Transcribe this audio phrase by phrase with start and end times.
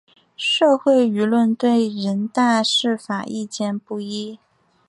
[0.35, 4.39] 社会舆论对人大释法意见不一。